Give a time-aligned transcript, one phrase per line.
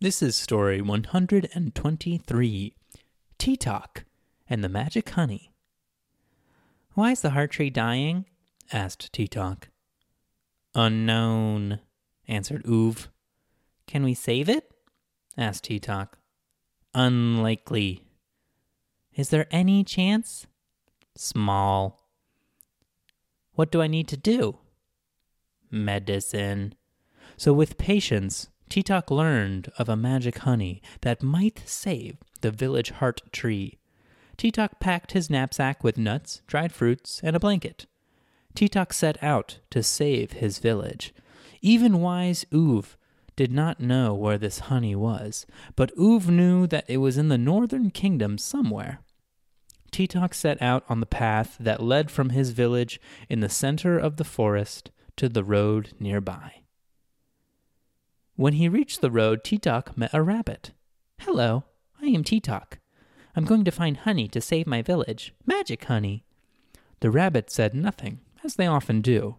[0.00, 2.74] This is story 123
[3.36, 4.04] Tea Talk
[4.48, 5.50] and the Magic Honey.
[6.94, 8.26] Why is the heart tree dying?
[8.72, 9.70] asked Tea Talk.
[10.72, 11.80] Unknown,
[12.28, 13.08] answered Oov.
[13.88, 14.70] Can we save it?
[15.36, 16.18] asked Tea Talk.
[16.94, 18.04] Unlikely.
[19.16, 20.46] Is there any chance?
[21.16, 22.08] Small.
[23.54, 24.58] What do I need to do?
[25.72, 26.76] Medicine.
[27.36, 33.22] So, with patience, Talk learned of a magic honey that might save the village heart
[33.32, 33.78] tree.
[34.36, 37.86] Talk packed his knapsack with nuts, dried fruits, and a blanket.
[38.54, 41.14] Talk set out to save his village.
[41.60, 42.96] Even wise Oov
[43.36, 47.38] did not know where this honey was, but Oov knew that it was in the
[47.38, 49.00] northern kingdom somewhere.
[49.90, 54.16] Talk set out on the path that led from his village in the center of
[54.16, 56.62] the forest to the road nearby.
[58.38, 60.70] When he reached the road, Talk met a rabbit.
[61.22, 61.64] Hello,
[62.00, 62.78] I am Talk.
[63.34, 65.34] I'm going to find honey to save my village.
[65.44, 66.22] Magic honey.
[67.00, 69.38] The rabbit said nothing, as they often do.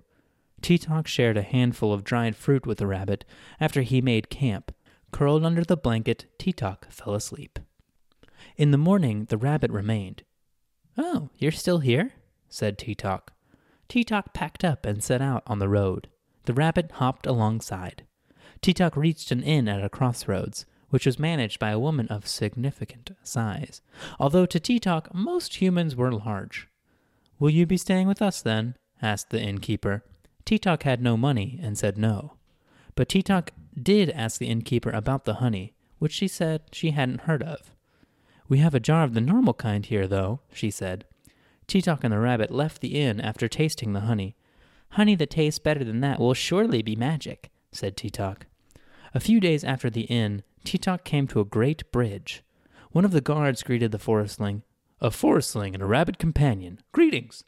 [0.62, 3.24] Talk shared a handful of dried fruit with the rabbit
[3.58, 4.74] after he made camp.
[5.14, 7.58] Curled under the blanket, Talk fell asleep.
[8.58, 10.24] In the morning, the rabbit remained.
[10.98, 12.12] Oh, you're still here?
[12.50, 12.78] said.
[12.78, 13.32] Tea Talk
[14.34, 16.10] packed up and set out on the road.
[16.44, 18.04] The rabbit hopped alongside.
[18.62, 23.12] Talk reached an inn at a crossroads, which was managed by a woman of significant
[23.24, 23.82] size,
[24.20, 26.68] although to Talk most humans were large.
[27.40, 28.76] Will you be staying with us then?
[29.02, 30.04] asked the innkeeper.
[30.46, 32.34] Talk had no money and said no.
[32.96, 37.44] But Talk did ask the innkeeper about the honey, which she said she hadn't heard
[37.44, 37.72] of.
[38.48, 41.06] We have a jar of the normal kind here, though, she said.
[41.68, 44.36] Talk and the rabbit left the inn after tasting the honey.
[44.94, 48.48] Honey that tastes better than that will surely be magic, said Talk.
[49.14, 52.44] A few days after the inn, Talk came to a great bridge.
[52.92, 54.64] One of the guards greeted the forestling.
[55.02, 56.80] A forestling and a rabbit companion.
[56.92, 57.44] Greetings!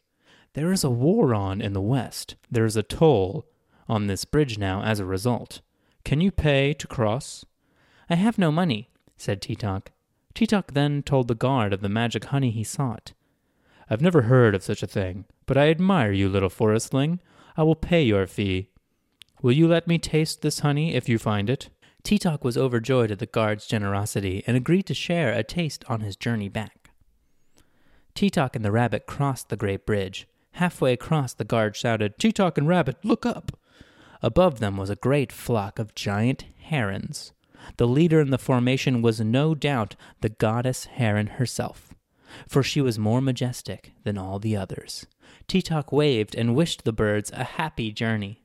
[0.54, 2.34] There is a war on in the west.
[2.50, 3.46] There is a toll
[3.88, 5.60] on this bridge now as a result.
[6.04, 7.44] Can you pay to cross?
[8.10, 9.40] I have no money, said.
[9.40, 13.12] Tea Talk then told the guard of the magic honey he sought.
[13.88, 17.20] I've never heard of such a thing, but I admire you, little forestling.
[17.56, 18.70] I will pay your fee.
[19.42, 21.68] Will you let me taste this honey if you find it?
[22.04, 26.14] Talk was overjoyed at the guard's generosity and agreed to share a taste on his
[26.14, 26.90] journey back.
[28.14, 30.28] Talk and the rabbit crossed the great bridge.
[30.52, 33.58] Halfway across, the guard shouted, Talk and Rabbit, look up!
[34.22, 37.32] Above them was a great flock of giant herons.
[37.78, 41.94] The leader in the formation was no doubt the goddess Heron herself,
[42.46, 45.06] for she was more majestic than all the others.
[45.48, 48.41] Talk waved and wished the birds a happy journey.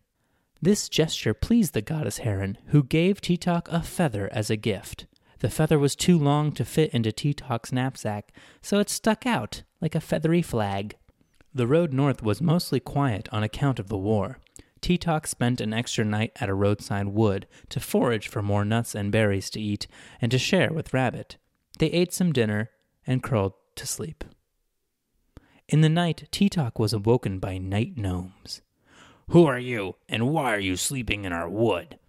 [0.62, 5.06] This gesture pleased the goddess heron, who gave Talk a feather as a gift.
[5.40, 8.32] The feather was too long to fit into Tea Talk's knapsack,
[8.62, 10.96] so it stuck out like a feathery flag.
[11.54, 14.40] The road north was mostly quiet on account of the war.
[14.82, 19.12] Talk spent an extra night at a roadside wood to forage for more nuts and
[19.12, 19.86] berries to eat
[20.22, 21.38] and to share with Rabbit.
[21.78, 22.70] They ate some dinner
[23.06, 24.24] and curled to sleep.
[25.68, 28.62] In the night, Talk was awoken by night gnomes.
[29.32, 32.00] Who are you, and why are you sleeping in our wood?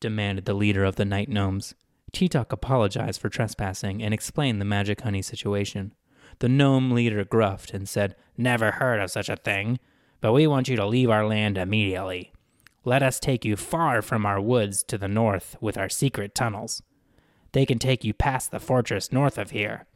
[0.00, 1.74] demanded the leader of the night gnomes.
[2.12, 5.92] Tea apologized for trespassing and explained the magic honey situation.
[6.38, 9.78] The gnome leader gruffed and said, Never heard of such a thing,
[10.20, 12.32] but we want you to leave our land immediately.
[12.84, 16.82] Let us take you far from our woods to the north with our secret tunnels.
[17.52, 19.86] They can take you past the fortress north of here.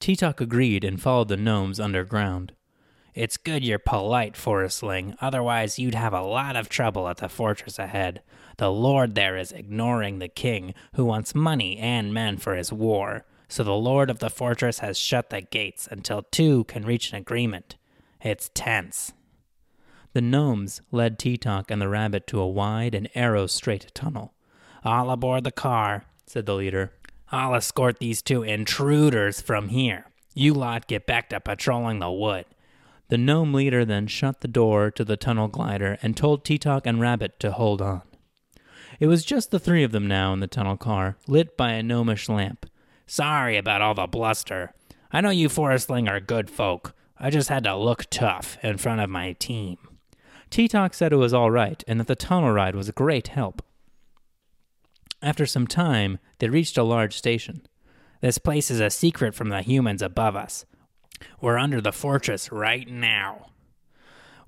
[0.00, 2.52] Tea agreed and followed the gnomes underground.
[3.18, 7.76] It's good you're polite, Forestling, otherwise you'd have a lot of trouble at the fortress
[7.76, 8.22] ahead.
[8.58, 13.24] The lord there is ignoring the king, who wants money and men for his war,
[13.48, 17.18] so the lord of the fortress has shut the gates until two can reach an
[17.18, 17.74] agreement.
[18.22, 19.12] It's tense.
[20.12, 24.32] The gnomes led Tea Talk and the rabbit to a wide and arrow straight tunnel.
[24.84, 26.92] All aboard the car, said the leader.
[27.32, 30.04] I'll escort these two intruders from here.
[30.34, 32.44] You lot get back to patrolling the wood.
[33.08, 37.00] The gnome leader then shut the door to the tunnel glider and told Tea and
[37.00, 38.02] Rabbit to hold on.
[39.00, 41.82] It was just the three of them now in the tunnel car, lit by a
[41.82, 42.66] gnomish lamp.
[43.06, 44.74] Sorry about all the bluster.
[45.10, 46.94] I know you Forestling are good folk.
[47.18, 49.78] I just had to look tough in front of my team.
[50.50, 53.62] Tea said it was all right and that the tunnel ride was a great help.
[55.22, 57.62] After some time, they reached a large station.
[58.20, 60.64] This place is a secret from the humans above us.
[61.40, 63.50] We're under the fortress right now.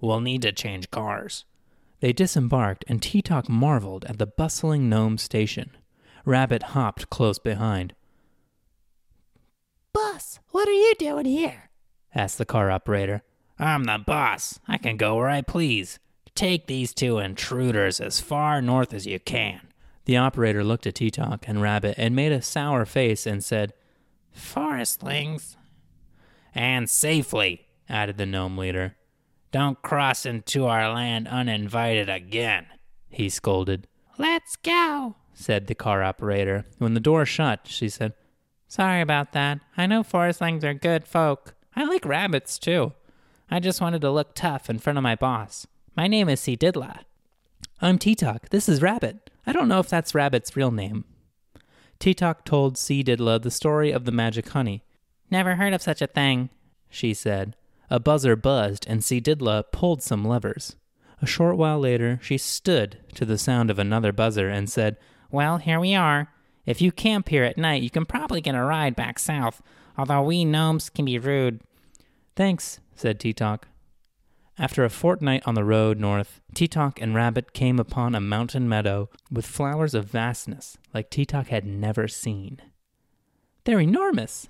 [0.00, 1.44] We'll need to change cars.
[2.00, 5.76] They disembarked, and Teetalk marveled at the bustling gnome station.
[6.24, 7.94] Rabbit hopped close behind.
[9.92, 11.70] Boss, what are you doing here?
[12.14, 13.22] asked the car operator.
[13.58, 14.58] I'm the boss.
[14.66, 15.98] I can go where I please.
[16.34, 19.60] Take these two intruders as far north as you can.
[20.06, 23.74] The operator looked at Teetalk and Rabbit and made a sour face and said,
[24.34, 25.56] Forestlings.
[26.54, 28.96] And safely, added the gnome leader.
[29.52, 32.66] Don't cross into our land uninvited again,
[33.08, 33.86] he scolded.
[34.18, 36.66] Let's go, said the car operator.
[36.78, 38.14] When the door shut, she said,
[38.68, 39.58] Sorry about that.
[39.76, 41.54] I know forestlings are good folk.
[41.74, 42.92] I like rabbits too.
[43.50, 45.66] I just wanted to look tough in front of my boss.
[45.96, 46.56] My name is C.
[46.56, 47.00] Seedidla.
[47.82, 48.50] I'm Teetalk.
[48.50, 49.30] This is Rabbit.
[49.44, 51.04] I don't know if that's Rabbit's real name.
[51.98, 53.02] Teetalk told C.
[53.02, 54.84] Seedidla the story of the magic honey.
[55.30, 56.50] Never heard of such a thing,
[56.88, 57.56] she said.
[57.88, 60.76] A buzzer buzzed, and Seedidla pulled some levers.
[61.22, 64.96] A short while later, she stood to the sound of another buzzer and said,
[65.30, 66.32] Well, here we are.
[66.66, 69.62] If you camp here at night, you can probably get a ride back south,
[69.98, 71.60] although we gnomes can be rude.
[72.36, 73.64] Thanks, said Teetalk.
[74.58, 79.08] After a fortnight on the road north, Teetalk and Rabbit came upon a mountain meadow
[79.30, 82.60] with flowers of vastness like Teetalk had never seen.
[83.64, 84.48] They're enormous!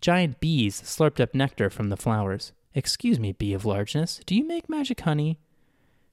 [0.00, 2.52] Giant bees slurped up nectar from the flowers.
[2.74, 5.38] Excuse me, bee of largeness, do you make magic honey?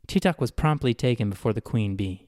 [0.08, 2.28] Teetalk was promptly taken before the queen bee.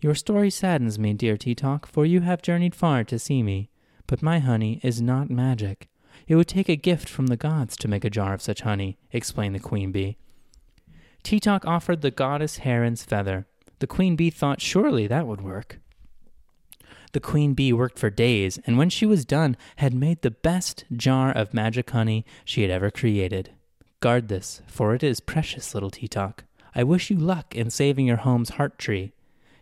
[0.00, 3.70] Your story saddens me, dear Teetalk, for you have journeyed far to see me.
[4.06, 5.88] But my honey is not magic.
[6.26, 8.98] It would take a gift from the gods to make a jar of such honey,
[9.12, 10.18] explained the queen bee.
[11.22, 13.46] Teetalk offered the goddess Heron's feather.
[13.78, 15.80] The queen bee thought surely that would work.
[17.14, 20.84] The queen bee worked for days, and when she was done, had made the best
[20.92, 23.52] jar of magic honey she had ever created.
[24.00, 26.40] Guard this, for it is precious, little Teetalk.
[26.74, 29.12] I wish you luck in saving your home's heart tree.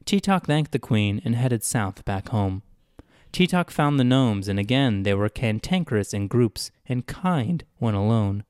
[0.06, 2.62] Teetalk thanked the queen and headed south back home.
[3.34, 8.44] Teetalk found the gnomes, and again they were cantankerous in groups and kind when alone.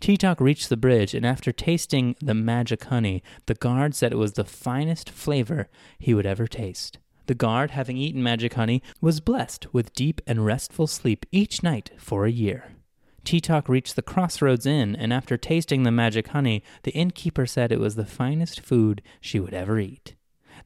[0.00, 4.34] Teetalk reached the bridge, and after tasting the magic honey, the guard said it was
[4.34, 5.68] the finest flavor
[5.98, 6.98] he would ever taste.
[7.26, 11.90] The guard, having eaten magic honey, was blessed with deep and restful sleep each night
[11.96, 12.72] for a year.
[13.24, 17.80] Teetalk reached the Crossroads Inn, and after tasting the magic honey, the innkeeper said it
[17.80, 20.14] was the finest food she would ever eat.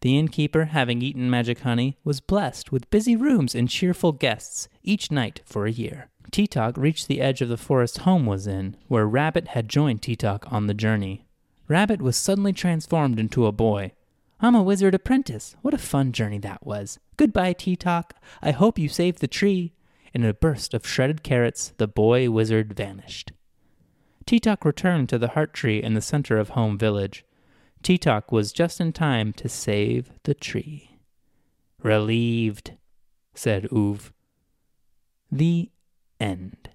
[0.03, 5.11] The innkeeper, having eaten magic honey, was blessed with busy rooms and cheerful guests each
[5.11, 6.11] night for a year.
[6.31, 10.51] Teetalk reached the edge of the forest home was in, where Rabbit had joined Teetalk
[10.53, 11.27] on the journey.
[11.67, 13.93] Rabbit was suddenly transformed into a boy.
[14.43, 15.55] I'm a wizard apprentice.
[15.61, 16.99] What a fun journey that was.
[17.19, 18.13] Goodbye, Teetalk.
[18.41, 19.75] I hope you saved the tree.
[20.15, 23.33] In a burst of shredded carrots, the boy wizard vanished.
[24.27, 27.25] Teetalk returned to the heart tree in the center of home village.
[27.83, 30.99] Teetalk was just in time to save the tree.
[31.83, 32.73] Relieved,
[33.35, 34.11] said Oov.
[35.31, 35.71] The
[36.19, 36.70] end.